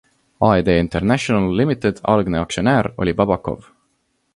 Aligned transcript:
AED 0.47 0.67
International 0.75 1.53
Ltd 1.65 1.97
algne 2.01 2.39
aktsionär 2.45 2.93
oli 2.95 3.11
Babakov. 3.13 3.71